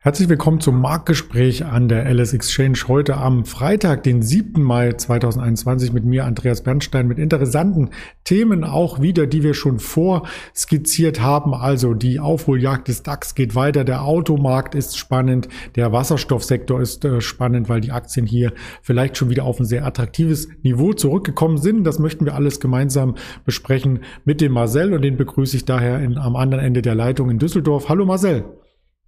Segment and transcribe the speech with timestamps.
[0.00, 4.62] Herzlich willkommen zum Marktgespräch an der LS Exchange heute am Freitag, den 7.
[4.62, 7.90] Mai 2021 mit mir, Andreas Bernstein, mit interessanten
[8.22, 11.52] Themen auch wieder, die wir schon vorskizziert haben.
[11.52, 17.20] Also die Aufholjagd des DAX geht weiter, der Automarkt ist spannend, der Wasserstoffsektor ist äh,
[17.20, 21.82] spannend, weil die Aktien hier vielleicht schon wieder auf ein sehr attraktives Niveau zurückgekommen sind.
[21.82, 26.18] Das möchten wir alles gemeinsam besprechen mit dem Marcel und den begrüße ich daher in,
[26.18, 27.88] am anderen Ende der Leitung in Düsseldorf.
[27.88, 28.44] Hallo Marcel.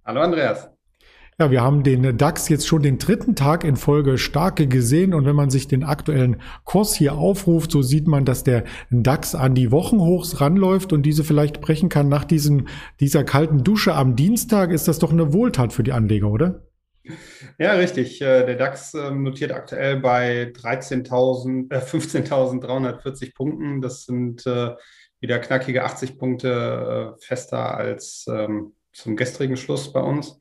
[0.03, 0.69] Hallo Andreas.
[1.41, 5.25] Ja, wir haben den DAX jetzt schon den dritten Tag in Folge starke gesehen und
[5.25, 9.55] wenn man sich den aktuellen Kurs hier aufruft, so sieht man, dass der DAX an
[9.55, 12.67] die Wochenhochs ranläuft und diese vielleicht brechen kann nach diesem,
[12.99, 14.69] dieser kalten Dusche am Dienstag.
[14.69, 16.61] Ist das doch eine Wohltat für die Anleger, oder?
[17.57, 18.21] Ja, richtig.
[18.21, 23.81] Äh, der DAX ähm, notiert aktuell bei 13.000, äh, 15.340 Punkten.
[23.81, 24.75] Das sind äh,
[25.19, 30.37] wieder knackige 80 Punkte fester als ähm, zum gestrigen Schluss bei uns.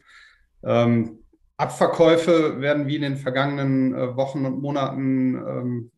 [0.64, 1.18] Ähm,
[1.56, 5.90] Abverkäufe werden wie in den vergangenen äh, Wochen und Monaten ähm,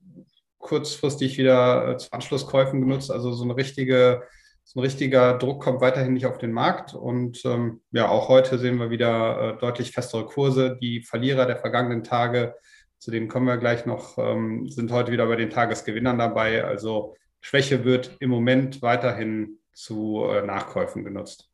[0.59, 3.11] kurzfristig wieder äh, zu Anschlusskäufen genutzt.
[3.11, 4.23] Also so eine richtige,
[4.65, 6.95] so ein richtiger Druck kommt weiterhin nicht auf den Markt.
[6.95, 10.79] Und ähm, ja, auch heute sehen wir wieder äh, deutlich festere Kurse.
[10.81, 12.57] Die Verlierer der vergangenen Tage,
[12.99, 16.65] zu denen kommen wir gleich noch, ähm, sind heute wieder bei den Tagesgewinnern dabei.
[16.65, 21.52] Also Schwäche wird im Moment weiterhin zu äh, Nachkäufen genutzt.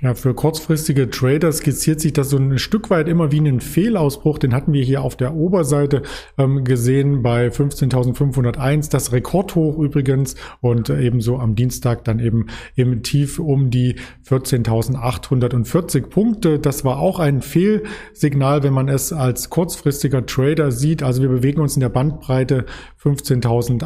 [0.00, 4.38] Ja, für kurzfristige Trader skizziert sich das so ein Stück weit immer wie einen Fehlausbruch.
[4.38, 6.02] Den hatten wir hier auf der Oberseite
[6.36, 8.90] ähm, gesehen bei 15.501.
[8.90, 13.94] Das Rekordhoch übrigens und äh, ebenso am Dienstag dann eben im Tief um die
[14.28, 16.58] 14.840 Punkte.
[16.58, 21.04] Das war auch ein Fehlsignal, wenn man es als kurzfristiger Trader sieht.
[21.04, 22.66] Also wir bewegen uns in der Bandbreite
[23.00, 23.84] 15.100,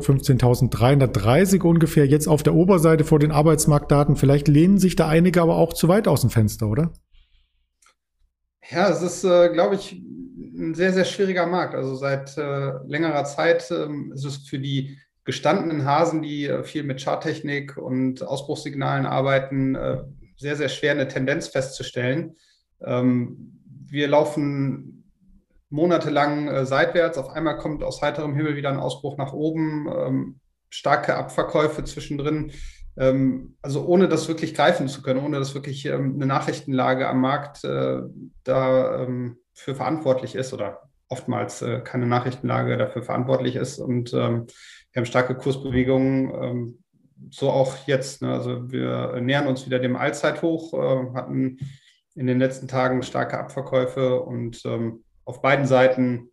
[0.00, 4.16] 15.330 ungefähr jetzt auf der Oberseite vor den Arbeitsmarktdaten.
[4.16, 6.92] Vielleicht lehnen sich da einige aber auch zu weit aus dem Fenster, oder?
[8.70, 11.74] Ja, es ist, äh, glaube ich, ein sehr, sehr schwieriger Markt.
[11.74, 16.84] Also seit äh, längerer Zeit ähm, ist es für die gestandenen Hasen, die äh, viel
[16.84, 20.02] mit Charttechnik und Ausbruchssignalen arbeiten, äh,
[20.36, 22.36] sehr, sehr schwer eine Tendenz festzustellen.
[22.82, 25.12] Ähm, wir laufen
[25.68, 27.18] monatelang äh, seitwärts.
[27.18, 32.52] Auf einmal kommt aus heiterem Himmel wieder ein Ausbruch nach oben, ähm, starke Abverkäufe zwischendrin.
[32.96, 37.20] Ähm, also ohne das wirklich greifen zu können, ohne dass wirklich ähm, eine Nachrichtenlage am
[37.20, 38.00] Markt äh,
[38.44, 43.78] dafür ähm, verantwortlich ist oder oftmals äh, keine Nachrichtenlage dafür verantwortlich ist.
[43.78, 44.46] Und wir
[44.96, 46.78] haben starke Kursbewegungen,
[47.30, 48.22] so auch jetzt.
[48.22, 48.32] Ne?
[48.32, 51.58] Also wir nähern uns wieder dem Allzeithoch, äh, hatten
[52.14, 54.64] in den letzten Tagen starke Abverkäufe und
[55.24, 56.28] auf beiden Seiten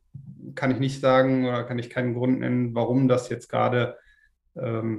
[0.56, 3.96] kann ich nicht sagen oder kann ich keinen Grund nennen, warum das jetzt gerade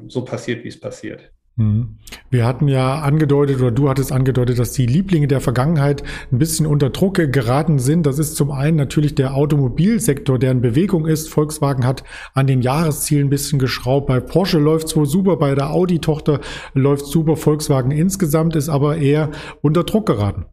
[0.06, 1.32] so passiert, wie es passiert.
[1.58, 1.98] Mhm.
[2.30, 6.66] Wir hatten ja angedeutet oder du hattest angedeutet, dass die Lieblinge der Vergangenheit ein bisschen
[6.66, 8.06] unter Druck geraten sind.
[8.06, 11.28] Das ist zum einen natürlich der Automobilsektor, der in Bewegung ist.
[11.28, 14.06] Volkswagen hat an den Jahreszielen ein bisschen geschraubt.
[14.06, 16.41] Bei Porsche läuft es wohl super, bei der Audi-Tochter
[16.74, 17.36] läuft super.
[17.36, 20.46] Volkswagen insgesamt ist aber eher unter Druck geraten.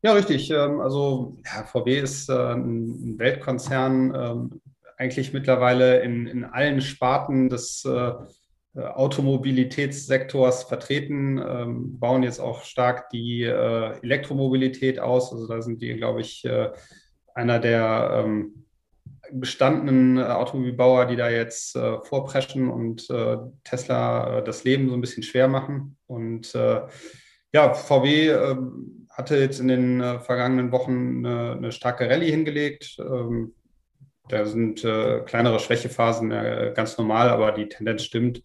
[0.00, 0.50] Ja, richtig.
[0.50, 4.60] Ähm, also ja, VW ist äh, ein Weltkonzern, ähm,
[4.96, 8.12] eigentlich mittlerweile in, in allen Sparten des äh,
[8.78, 15.32] Automobilitätssektors vertreten, ähm, bauen jetzt auch stark die äh, Elektromobilität aus.
[15.32, 16.48] Also da sind die, glaube ich,
[17.34, 18.26] einer der
[19.30, 23.06] bestandenen Automobilbauer, die da jetzt vorpreschen und
[23.62, 25.96] Tesla das Leben so ein bisschen schwer machen.
[26.06, 26.52] Und
[27.52, 28.56] ja, VW
[29.18, 32.96] hatte jetzt in den äh, vergangenen Wochen eine, eine, starke Rallye hingelegt.
[33.00, 33.52] Ähm,
[34.28, 38.42] da sind äh, kleinere Schwächephasen äh, ganz normal, aber die Tendenz stimmt.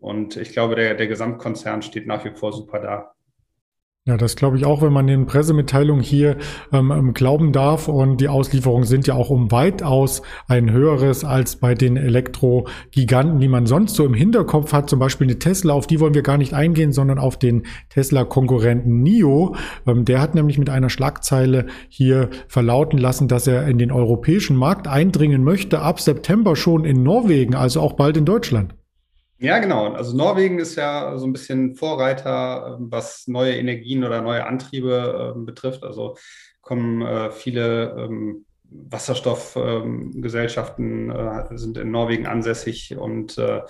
[0.00, 3.14] Und ich glaube, der, der Gesamtkonzern steht nach wie vor super da.
[4.06, 6.36] Ja, das glaube ich auch, wenn man den Pressemitteilungen hier
[6.74, 7.88] ähm, ähm, glauben darf.
[7.88, 13.48] Und die Auslieferungen sind ja auch um weitaus ein höheres als bei den Elektrogiganten, die
[13.48, 14.90] man sonst so im Hinterkopf hat.
[14.90, 19.00] Zum Beispiel eine Tesla, auf die wollen wir gar nicht eingehen, sondern auf den Tesla-Konkurrenten
[19.02, 19.56] NIO.
[19.86, 24.58] Ähm, der hat nämlich mit einer Schlagzeile hier verlauten lassen, dass er in den europäischen
[24.58, 28.74] Markt eindringen möchte, ab September schon in Norwegen, also auch bald in Deutschland.
[29.38, 29.92] Ja, genau.
[29.92, 35.34] Also Norwegen ist ja so ein bisschen Vorreiter, ähm, was neue Energien oder neue Antriebe
[35.36, 35.82] äh, betrifft.
[35.82, 36.16] Also
[36.60, 43.62] kommen äh, viele ähm, Wasserstoffgesellschaften äh, sind in Norwegen ansässig und äh,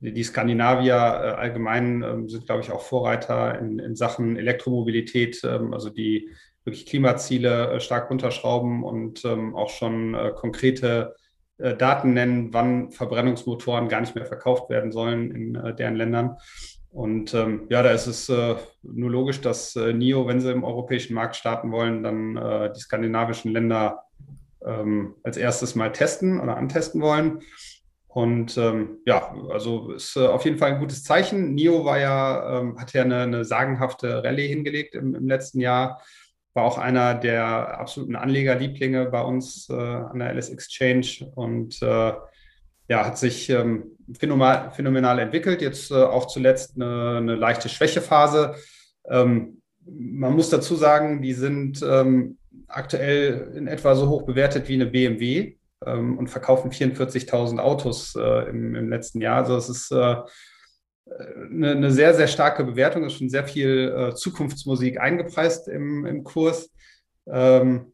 [0.00, 5.74] die Skandinavier äh, allgemein ähm, sind, glaube ich, auch Vorreiter in, in Sachen Elektromobilität, ähm,
[5.74, 6.30] also die
[6.64, 11.14] wirklich Klimaziele äh, stark runterschrauben und auch schon konkrete
[11.78, 16.36] Daten nennen, wann Verbrennungsmotoren gar nicht mehr verkauft werden sollen in deren Ländern.
[16.92, 20.64] Und ähm, ja, da ist es äh, nur logisch, dass äh, NIO, wenn sie im
[20.64, 24.02] europäischen Markt starten wollen, dann äh, die skandinavischen Länder
[24.64, 27.42] ähm, als erstes mal testen oder antesten wollen.
[28.08, 31.54] Und ähm, ja, also ist äh, auf jeden Fall ein gutes Zeichen.
[31.54, 36.02] NIO war ja, ähm, hat ja eine, eine sagenhafte Rallye hingelegt im, im, letzten Jahr.
[36.54, 42.12] War auch einer der absoluten Anlegerlieblinge bei uns äh, an der LS Exchange und äh,
[42.88, 45.62] ja, hat sich ähm, phänomenal, phänomenal, entwickelt.
[45.62, 48.56] Jetzt äh, auch zuletzt eine, eine leichte Schwächephase.
[49.08, 54.74] Ähm, man muss dazu sagen, die sind ähm, aktuell in etwa so hoch bewertet wie
[54.74, 55.56] eine BMW
[55.86, 59.36] ähm, und verkaufen 44.000 Autos äh, im, im, letzten Jahr.
[59.36, 60.16] Also es ist äh,
[61.06, 66.06] eine, eine, sehr, sehr starke Bewertung, es ist schon sehr viel äh, Zukunftsmusik eingepreist im,
[66.06, 66.70] im Kurs.
[67.26, 67.92] Ähm,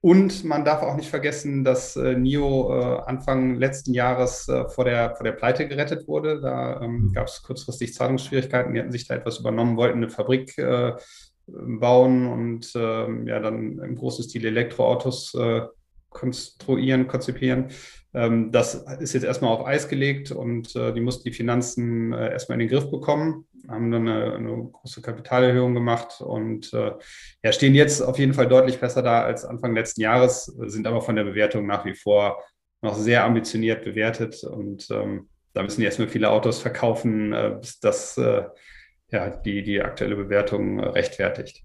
[0.00, 4.84] und man darf auch nicht vergessen, dass äh, NIO äh, Anfang letzten Jahres äh, vor,
[4.84, 6.40] der, vor der Pleite gerettet wurde.
[6.40, 7.12] Da ähm, mhm.
[7.12, 8.74] gab es kurzfristig Zahlungsschwierigkeiten.
[8.74, 10.92] Die hatten sich da etwas übernommen, wollten eine Fabrik äh,
[11.46, 15.62] bauen und ähm, ja, dann im großen Stil Elektroautos äh,
[16.10, 17.68] konstruieren, konzipieren.
[18.14, 22.30] Ähm, das ist jetzt erstmal auf Eis gelegt und äh, die mussten die Finanzen äh,
[22.30, 26.92] erstmal in den Griff bekommen, haben dann eine, eine große Kapitalerhöhung gemacht und äh,
[27.42, 31.02] ja, stehen jetzt auf jeden Fall deutlich besser da als Anfang letzten Jahres, sind aber
[31.02, 32.42] von der Bewertung nach wie vor
[32.80, 37.80] noch sehr ambitioniert bewertet und ähm, da müssen die erstmal viele Autos verkaufen, äh, bis
[37.80, 38.44] das äh,
[39.10, 41.64] ja, die, die aktuelle Bewertung rechtfertigt.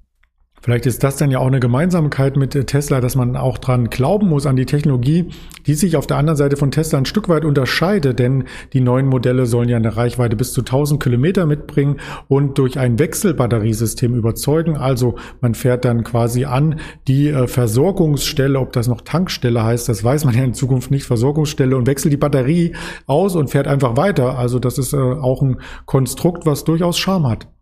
[0.64, 4.30] Vielleicht ist das dann ja auch eine Gemeinsamkeit mit Tesla, dass man auch dran glauben
[4.30, 5.26] muss an die Technologie,
[5.66, 9.08] die sich auf der anderen Seite von Tesla ein Stück weit unterscheidet, denn die neuen
[9.08, 11.98] Modelle sollen ja eine Reichweite bis zu 1000 Kilometer mitbringen
[12.30, 14.78] und durch ein Wechselbatteriesystem überzeugen.
[14.78, 16.80] Also man fährt dann quasi an
[17.10, 21.04] die äh, Versorgungsstelle, ob das noch Tankstelle heißt, das weiß man ja in Zukunft nicht,
[21.04, 22.74] Versorgungsstelle und wechselt die Batterie
[23.06, 24.38] aus und fährt einfach weiter.
[24.38, 27.53] Also das ist äh, auch ein Konstrukt, was durchaus Charme hat.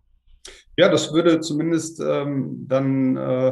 [0.77, 3.51] Ja, das würde zumindest ähm, dann äh,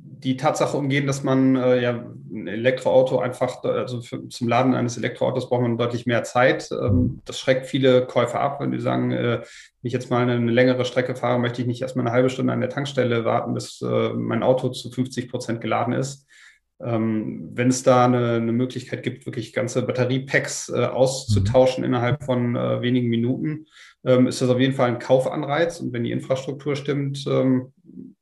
[0.00, 4.96] die Tatsache umgehen, dass man äh, ja ein Elektroauto einfach, also für, zum Laden eines
[4.96, 6.70] Elektroautos braucht man deutlich mehr Zeit.
[6.72, 9.44] Ähm, das schreckt viele Käufer ab, wenn die sagen, äh, wenn
[9.82, 12.60] ich jetzt mal eine, längere Strecke fahre, möchte ich nicht erstmal eine halbe Stunde an
[12.60, 16.26] der Tankstelle warten, bis äh, mein Auto zu 50 Prozent geladen ist.
[16.80, 21.86] Ähm, wenn es da eine, eine, Möglichkeit gibt, wirklich ganze Batteriepacks äh, auszutauschen mhm.
[21.86, 23.66] innerhalb von äh, wenigen Minuten,
[24.04, 25.80] ähm, ist das auf jeden Fall ein Kaufanreiz.
[25.80, 27.72] Und wenn die Infrastruktur stimmt, ähm,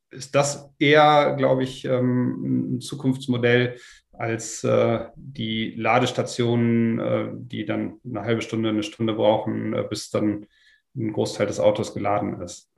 [0.09, 3.77] ist das eher, glaube ich, ähm, ein Zukunftsmodell
[4.13, 10.09] als äh, die Ladestationen, äh, die dann eine halbe Stunde, eine Stunde brauchen, äh, bis
[10.09, 10.47] dann
[10.95, 12.71] ein Großteil des Autos geladen ist.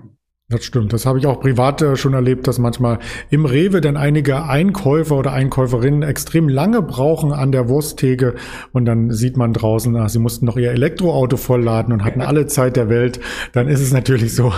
[0.51, 0.93] Das stimmt.
[0.93, 2.97] Das habe ich auch privat äh, schon erlebt, dass manchmal
[3.29, 8.33] im Rewe dann einige Einkäufer oder Einkäuferinnen extrem lange brauchen an der Wursttheke
[8.71, 12.47] und dann sieht man draußen, ach, sie mussten noch ihr Elektroauto vollladen und hatten alle
[12.47, 13.19] Zeit der Welt.
[13.53, 14.51] Dann ist es natürlich so.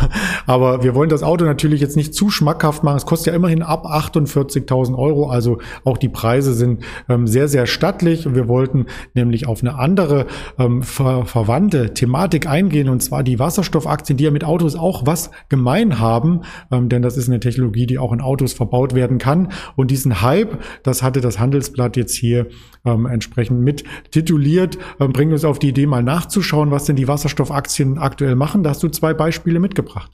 [0.46, 2.96] Aber wir wollen das Auto natürlich jetzt nicht zu schmackhaft machen.
[2.96, 5.30] Es kostet ja immerhin ab 48.000 Euro.
[5.30, 8.34] Also auch die Preise sind ähm, sehr, sehr stattlich.
[8.34, 10.26] Wir wollten nämlich auf eine andere
[10.58, 15.32] ähm, ver verwandte Thematik eingehen und zwar die Wasserstoffaktien, die ja mit Autos auch was
[15.50, 16.42] gemein Design haben,
[16.72, 19.52] ähm, denn das ist eine Technologie, die auch in Autos verbaut werden kann.
[19.76, 22.48] Und diesen Hype, das hatte das Handelsblatt jetzt hier
[22.86, 27.08] ähm, entsprechend mit tituliert, ähm, bringt uns auf die Idee, mal nachzuschauen, was denn die
[27.08, 28.64] Wasserstoffaktien aktuell machen.
[28.64, 30.12] Da hast du zwei Beispiele mitgebracht.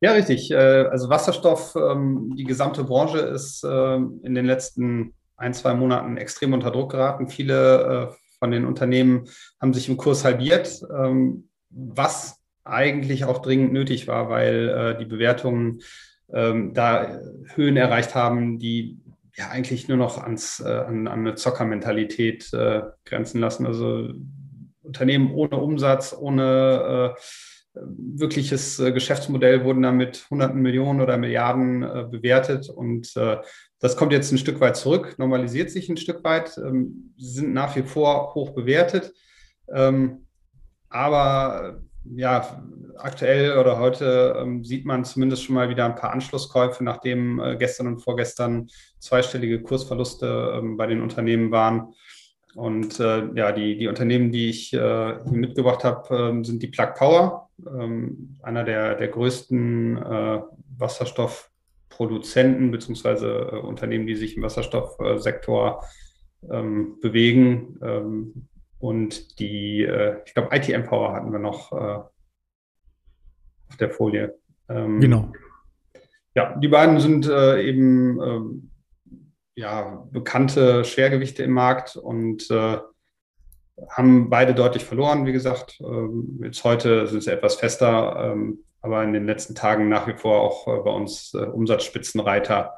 [0.00, 0.50] Ja, richtig.
[0.50, 6.16] Äh, also Wasserstoff, ähm, die gesamte Branche ist ähm, in den letzten ein, zwei Monaten
[6.16, 7.28] extrem unter Druck geraten.
[7.28, 9.24] Viele äh, von den Unternehmen
[9.60, 12.38] haben sich im Kurs halbiert, ähm, was
[12.68, 15.80] eigentlich auch dringend nötig war, weil äh, die Bewertungen
[16.32, 17.20] ähm, da
[17.54, 18.98] Höhen erreicht haben, die
[19.34, 23.66] ja eigentlich nur noch ans, äh, an, an eine Zockermentalität äh, grenzen lassen.
[23.66, 24.10] Also
[24.82, 27.20] Unternehmen ohne Umsatz, ohne äh,
[27.74, 33.14] wirkliches äh, Geschäftsmodell wurden damit hunderten Millionen oder Milliarden äh, bewertet und
[33.80, 37.76] das kommt jetzt ein Stück weit zurück, normalisiert sich ein Stück weit, ähm, sind nach
[37.76, 39.12] wie vor hoch bewertet.
[39.72, 40.26] Ähm,
[40.88, 41.80] aber
[42.14, 42.62] ja,
[42.96, 47.56] aktuell oder heute ähm, sieht man zumindest schon mal wieder ein paar Anschlusskäufe, nachdem äh,
[47.56, 51.94] gestern und vorgestern zweistellige Kursverluste ähm, bei den Unternehmen waren.
[52.54, 56.94] Und äh, ja, die, die Unternehmen, die ich äh, mitgebracht habe, ähm, sind die Plug
[56.96, 60.40] Power, ähm, einer der, der größten äh,
[60.76, 65.84] Wasserstoffproduzenten beziehungsweise äh, Unternehmen, die sich im Wasserstoffsektor
[66.50, 68.48] ähm, bewegen.
[68.78, 72.00] Und die, äh, ich glaube, IT Empower hatten wir noch äh,
[73.68, 74.38] auf der Folie.
[74.68, 75.32] Ähm, genau.
[76.34, 78.70] Ja, die beiden sind äh, eben ähm,
[79.56, 82.78] ja, bekannte Schwergewichte im Markt und äh,
[83.90, 85.80] haben beide deutlich verloren, wie gesagt.
[85.80, 90.16] Ähm, jetzt heute sind sie etwas fester, ähm, aber in den letzten Tagen nach wie
[90.16, 92.74] vor auch äh, bei uns äh, Umsatzspitzenreiter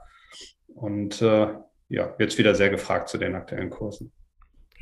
[0.68, 1.48] und äh,
[1.88, 4.12] ja, jetzt wieder sehr gefragt zu den aktuellen Kursen.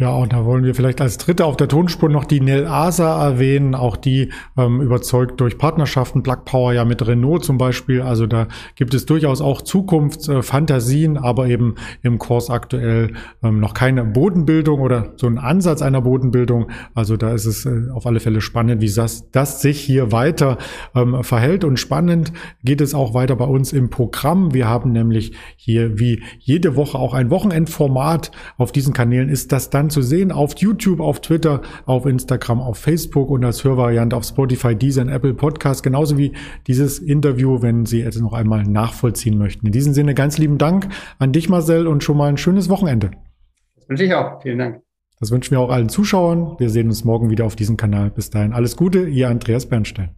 [0.00, 3.20] Ja, und da wollen wir vielleicht als Dritte auf der Tonspur noch die Nel Asa
[3.20, 3.74] erwähnen.
[3.74, 8.02] Auch die ähm, überzeugt durch Partnerschaften, Plug Power ja mit Renault zum Beispiel.
[8.02, 13.74] Also da gibt es durchaus auch Zukunftsfantasien, äh, aber eben im Kurs aktuell ähm, noch
[13.74, 16.70] keine Bodenbildung oder so ein Ansatz einer Bodenbildung.
[16.94, 20.58] Also da ist es äh, auf alle Fälle spannend, wie das, das sich hier weiter
[20.94, 21.64] ähm, verhält.
[21.64, 24.54] Und spannend geht es auch weiter bei uns im Programm.
[24.54, 28.30] Wir haben nämlich hier wie jede Woche auch ein Wochenendformat.
[28.58, 32.78] Auf diesen Kanälen ist das dann zu sehen auf YouTube, auf Twitter, auf Instagram, auf
[32.78, 36.32] Facebook und als Hörvariante auf Spotify, Deezer und Apple Podcast, genauso wie
[36.66, 39.66] dieses Interview, wenn Sie es noch einmal nachvollziehen möchten.
[39.66, 43.10] In diesem Sinne ganz lieben Dank an dich, Marcel, und schon mal ein schönes Wochenende.
[43.76, 44.42] Das wünsche ich auch.
[44.42, 44.80] Vielen Dank.
[45.20, 46.54] Das wünschen wir auch allen Zuschauern.
[46.58, 48.10] Wir sehen uns morgen wieder auf diesem Kanal.
[48.10, 50.10] Bis dahin alles Gute, Ihr Andreas Bernstein.